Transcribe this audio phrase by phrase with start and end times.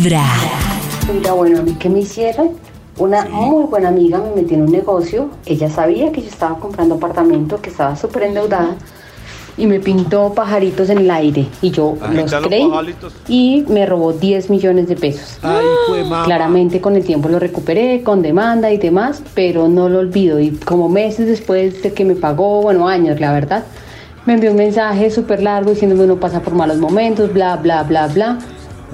[0.00, 0.24] Vibra.
[1.12, 2.52] Mira, bueno, a mí que me hicieron.
[2.96, 5.28] Una muy buena amiga me metió en un negocio.
[5.44, 8.76] Ella sabía que yo estaba comprando apartamento, que estaba súper endeudada.
[9.58, 11.48] Y me pintó pajaritos en el aire.
[11.60, 12.66] Y yo los creí.
[13.28, 15.38] Y me robó 10 millones de pesos.
[15.42, 15.66] Ay.
[16.24, 20.40] Claramente con el tiempo lo recuperé, con demanda y demás, pero no lo olvido.
[20.40, 23.64] Y como meses después de que me pagó, bueno, años, la verdad,
[24.24, 28.06] me envió un mensaje súper largo diciéndome uno pasa por malos momentos, bla, bla, bla,
[28.06, 28.38] bla.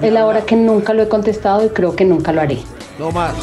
[0.01, 2.59] Es la hora que nunca lo he contestado y creo que nunca lo haré.
[2.99, 3.33] No más.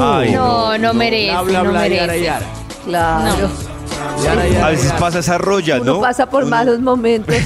[0.00, 2.24] Ay, No, no merece, Bla, bla, no bla, yara, merece.
[2.24, 2.46] yara.
[2.84, 3.50] Claro.
[4.22, 6.00] Yara, yara, A veces pasa esa rolla, Uno ¿no?
[6.00, 7.34] pasa por malos momentos.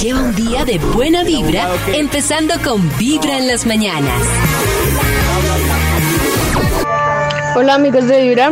[0.00, 4.12] Lleva un día de buena vibra, empezando con Vibra en las mañanas.
[7.56, 8.50] Hola amigos de Vibra.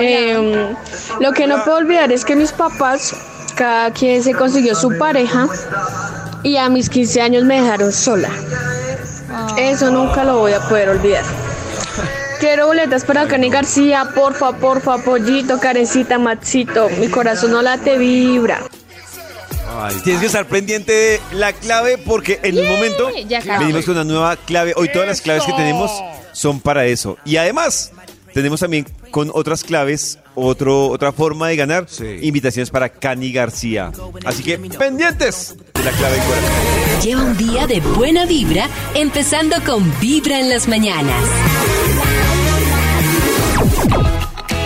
[0.00, 0.74] Eh,
[1.20, 3.14] lo que no puedo olvidar es que mis papás,
[3.62, 5.46] cada quien se consiguió su pareja
[6.42, 8.28] y a mis 15 años me dejaron sola.
[9.56, 11.24] Eso nunca lo voy a poder olvidar.
[12.40, 16.88] Quiero boletas para Cani García, porfa, porfa, pollito, carecita, maxito.
[16.98, 18.62] Mi corazón no late vibra.
[19.78, 23.10] Ay, tienes que estar pendiente de la clave porque en un momento
[23.60, 24.72] venimos con una nueva clave.
[24.74, 25.92] Hoy todas las claves que tenemos
[26.32, 27.16] son para eso.
[27.24, 27.92] Y además,
[28.34, 32.18] tenemos también con otras claves otro, otra forma de ganar Sí.
[32.22, 33.92] invitaciones para Cani García.
[34.24, 37.02] Así que pendientes de la clave del.
[37.02, 41.22] Lleva un día de buena vibra, empezando con Vibra en las mañanas.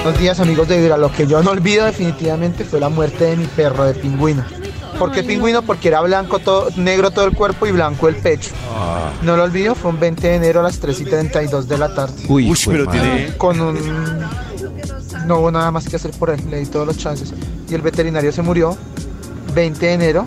[0.05, 0.97] Buenos días amigos de Vibra.
[0.97, 4.45] Lo que yo no olvido definitivamente fue la muerte de mi perro de pingüino.
[4.99, 5.63] ¿Por qué pingüino?
[5.63, 8.51] Porque era blanco todo, negro todo el cuerpo y blanco el pecho.
[9.23, 11.95] No lo olvido, fue un 20 de enero a las 3 y 32 de la
[11.95, 12.15] tarde.
[12.29, 13.01] Uy, Uy, pero madre.
[13.01, 13.37] tiene...
[13.37, 13.79] Con un...
[15.27, 17.33] No hubo nada más que hacer por él, le di todos los chances.
[17.69, 18.77] Y el veterinario se murió
[19.55, 20.25] 20 de enero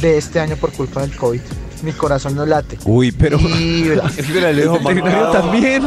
[0.00, 1.40] de este año por culpa del COVID.
[1.82, 2.78] Mi corazón no late.
[2.84, 3.38] Uy, pero.
[3.38, 4.06] Vibra.
[4.16, 5.82] Espera, el veterinario también.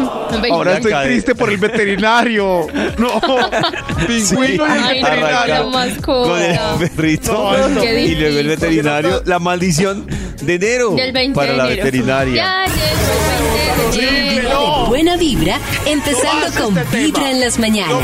[0.52, 2.68] Ahora estoy triste por el veterinario.
[2.98, 3.22] No.
[4.08, 5.54] Pingüino y el Ay, no, veterinario.
[5.56, 6.30] la mascota.
[6.30, 7.82] Con el perrito No, no.
[7.82, 10.08] Qué y luego el veterinario, la maldición
[10.42, 12.36] de enero Del 20 para de la veterinaria.
[12.36, 14.84] Ya llegó el 20 de enero.
[14.84, 17.32] De buena vibra, empezando con este Vibra tema.
[17.32, 17.96] en las mañanas.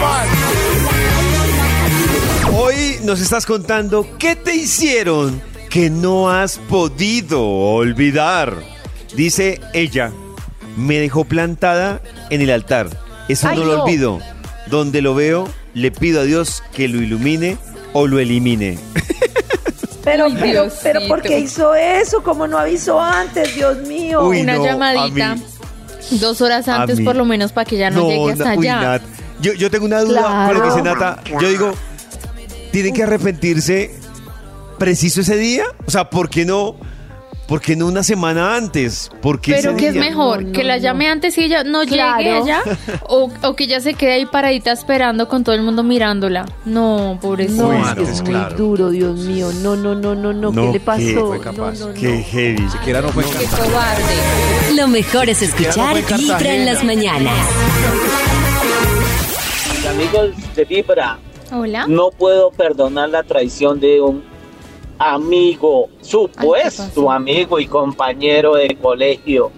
[2.54, 8.54] Hoy nos estás contando qué te hicieron que no has podido olvidar.
[9.16, 10.12] Dice ella,
[10.76, 12.90] me dejó plantada en el altar.
[13.28, 13.84] Eso Ay, no lo no.
[13.84, 14.20] olvido.
[14.68, 17.58] Donde lo veo, le pido a Dios que lo ilumine
[17.94, 18.78] o lo elimine.
[20.04, 20.38] Pero, Uy,
[20.84, 22.24] pero, ¿por qué hizo eso?
[22.24, 24.26] Como no avisó antes, Dios mío.
[24.26, 25.32] Uy, Una no, llamadita.
[25.32, 25.44] a mí-
[26.12, 28.80] Dos horas antes por lo menos para que ya no, llegue hasta uy, allá.
[28.82, 29.02] Nat.
[29.42, 31.22] Yo, yo tengo una duda con lo que dice Nata.
[31.42, 31.74] Yo digo,
[32.72, 33.94] ¿tienen que arrepentirse
[34.78, 35.64] preciso ese día?
[35.86, 36.76] O sea, ¿por qué no,
[37.48, 39.10] por qué no una semana antes?
[39.22, 40.44] ¿Por qué Pero ¿qué es mejor?
[40.44, 40.84] No, ¿Que la no.
[40.84, 42.18] llame antes y ella no Claro.
[42.18, 42.62] llegue allá?
[43.10, 46.46] O, ¿O que ella se quede ahí paradita esperando con todo el mundo mirándola?
[46.66, 47.64] No, pobrecita.
[47.64, 48.56] No, es no, que es muy claro.
[48.58, 49.50] duro, Dios mío.
[49.62, 50.52] No, no, no, no, no.
[50.52, 50.80] ¿Qué le ¿qué?
[50.80, 51.28] pasó?
[51.28, 51.74] Fue capaz.
[51.80, 51.94] No, no, no.
[51.94, 52.70] Qué heavy.
[52.70, 53.64] Siquiera no fue Qué capaz.
[53.64, 54.76] cobarde.
[54.76, 57.34] Lo mejor es escuchar Vibra en las mañanas.
[59.90, 61.18] amigos de Vibra,
[61.52, 61.86] Hola.
[61.88, 64.22] no puedo perdonar la traición de un
[65.00, 69.52] amigo, Ay, ¿qué supuesto amigo y compañero de colegio,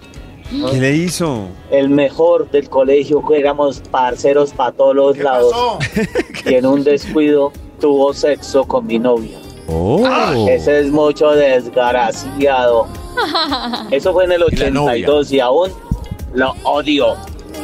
[0.70, 1.46] ¿Qué le hizo?
[1.70, 5.54] el mejor del colegio, que éramos parceros para todos los lados,
[6.44, 9.38] y en un descuido tuvo sexo con mi novia.
[9.68, 10.04] Oh.
[10.48, 12.88] Ese es mucho desgraciado.
[13.92, 14.92] Eso fue en el Y la novia.
[15.08, 15.70] 82 y aún
[16.34, 17.14] lo odio.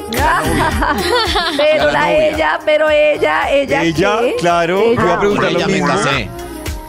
[1.57, 3.83] Pero La ella, pero ella, ella.
[3.83, 4.37] Ella, ¿qué?
[4.39, 4.95] claro, Ella.
[4.95, 5.53] yo iba a preguntar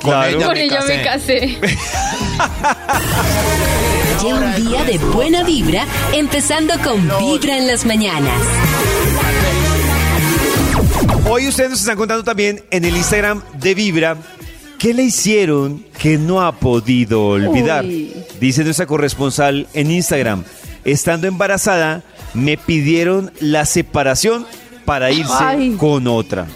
[0.04, 0.40] lo ella me mismo.
[0.40, 0.40] casé.
[0.40, 0.42] Claro.
[0.48, 1.58] Con ella me casé.
[4.24, 8.34] Lleva un día de buena vibra, empezando con Vibra en las mañanas.
[11.30, 14.18] Hoy ustedes nos están contando también en el Instagram de Vibra
[14.80, 17.86] qué le hicieron que no ha podido olvidar.
[17.86, 18.14] Uy.
[18.40, 20.44] Dice nuestra corresponsal en Instagram,
[20.86, 22.04] estando embarazada,
[22.34, 24.46] me pidieron la separación
[24.86, 25.76] para irse Ay.
[25.78, 26.48] con otra.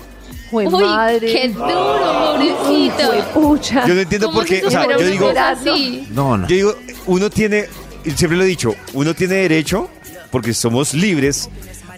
[0.52, 1.34] Fue Uy, madre.
[1.34, 3.12] qué duro, Uy, pobrecito.
[3.12, 3.88] fue pucha.
[3.88, 6.08] Yo no entiendo ¿Cómo por qué, o sea, yo digo, así?
[6.12, 6.48] No, no.
[6.48, 6.76] yo digo,
[7.08, 7.66] uno tiene,
[8.16, 9.90] siempre lo he dicho, uno tiene derecho,
[10.30, 11.50] porque somos libres,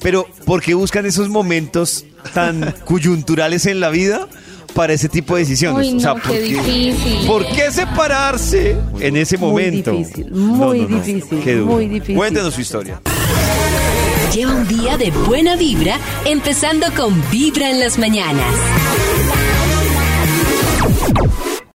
[0.01, 4.27] pero ¿por qué buscan esos momentos tan coyunturales en la vida
[4.75, 5.87] para ese tipo de decisiones?
[5.91, 7.25] Uy, o sea, ¿por qué difícil.
[7.27, 9.91] ¿Por qué separarse en ese Muy momento?
[9.91, 11.71] difícil, muy difícil, Qué duro.
[11.73, 12.15] muy difícil.
[12.15, 13.01] Cuéntenos su historia.
[14.33, 19.12] Lleva un día de buena vibra, empezando con Vibra en las mañanas.